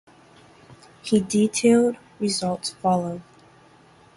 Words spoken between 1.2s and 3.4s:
detailed results follow.